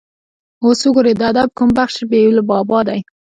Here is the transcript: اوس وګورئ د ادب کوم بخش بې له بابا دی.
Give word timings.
اوس 0.63 0.79
وګورئ 0.87 1.13
د 1.17 1.21
ادب 1.31 1.49
کوم 1.57 1.69
بخش 1.79 1.95
بې 2.09 2.21
له 2.35 2.41
بابا 2.49 2.79
دی. 2.87 2.99